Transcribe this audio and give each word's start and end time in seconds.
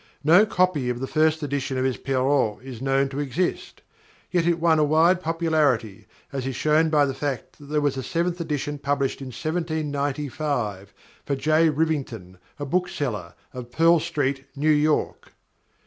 No 0.23 0.47
copy 0.47 0.89
of 0.89 0.99
the 0.99 1.05
first 1.05 1.43
edition 1.43 1.77
of 1.77 1.85
his 1.85 1.97
Perrault 1.97 2.63
is 2.63 2.81
known 2.81 3.07
to 3.09 3.19
exist. 3.19 3.83
Yet 4.31 4.47
it 4.47 4.59
won 4.59 4.79
a 4.79 4.83
wide 4.83 5.21
popularity, 5.21 6.07
as 6.33 6.47
is 6.47 6.55
shown 6.55 6.89
by 6.89 7.05
the 7.05 7.13
fact 7.13 7.59
that 7.59 7.67
there 7.67 7.81
was 7.81 7.97
a 7.97 8.01
seventh 8.01 8.41
edition 8.41 8.79
published 8.79 9.21
in 9.21 9.27
1795, 9.27 10.91
for 11.23 11.35
J. 11.35 11.69
Rivington, 11.69 12.39
a 12.57 12.65
bookseller, 12.65 13.35
of 13.53 13.69
Pearl 13.71 13.99
Street, 13.99 14.45
New 14.55 14.71
York. 14.71 15.33